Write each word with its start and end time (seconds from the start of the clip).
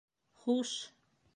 —Хуш! 0.39 0.71